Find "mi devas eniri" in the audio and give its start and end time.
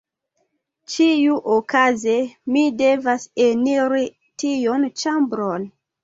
2.55-4.01